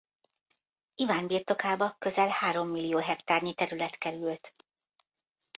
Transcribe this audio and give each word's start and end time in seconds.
Iván 0.95 1.27
birtokába 1.27 1.95
közel 1.99 2.29
hárommillió 2.29 2.97
hektárnyi 2.97 3.53
terület 3.53 3.97
került. 3.97 4.53